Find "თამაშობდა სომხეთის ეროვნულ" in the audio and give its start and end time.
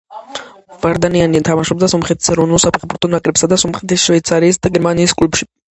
1.51-2.63